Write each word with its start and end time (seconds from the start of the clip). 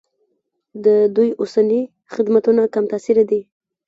د 0.85 0.87
دوی 1.15 1.29
اوسني 1.41 1.81
خدمتونه 2.13 2.61
کم 2.73 2.83
تاثیره 2.91 3.23
دي. 3.29 3.41